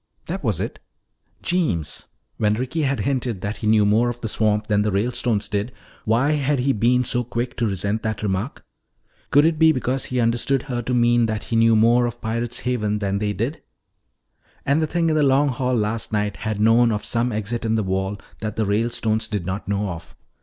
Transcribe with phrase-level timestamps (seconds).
[0.25, 0.79] That was it.
[1.43, 2.07] Jeems!
[2.37, 5.71] When Ricky had hinted that he knew more of the swamp than the Ralestones did,
[6.05, 8.65] why had he been so quick to resent that remark?
[9.29, 12.61] Could it be because he understood her to mean that he knew more of Pirate's
[12.61, 13.61] Haven than they did?
[14.65, 17.75] And the thing in the Long Hall last night had known of some exit in
[17.75, 20.15] the wall that the Ralestones did not know of.